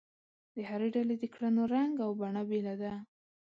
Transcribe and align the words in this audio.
د 0.53 0.55
هرې 0.69 0.87
ډلې 0.95 1.15
د 1.19 1.23
کړنو 1.33 1.63
رنګ 1.75 1.93
او 2.05 2.11
بڼه 2.19 2.41
بېله 2.49 2.75
ده. 2.81 2.93